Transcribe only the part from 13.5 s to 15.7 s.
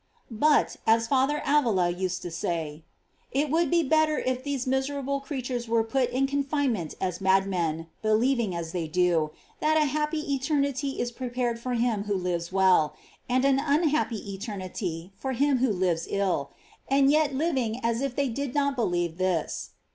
unhappy eternity for him who